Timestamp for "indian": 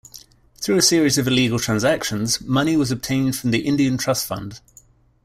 3.67-3.99